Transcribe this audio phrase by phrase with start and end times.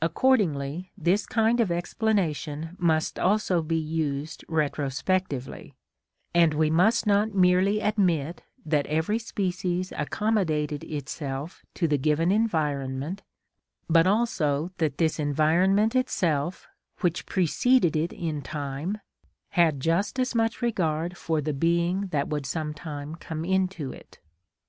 [0.00, 5.74] Accordingly this kind of explanation must also be used retrospectively,
[6.32, 13.24] and we must not merely admit that every species accommodated itself to the given environment,
[13.90, 16.68] but also that this environment itself,
[17.00, 18.98] which preceded it in time,
[19.48, 24.20] had just as much regard for the being that would some time come into it.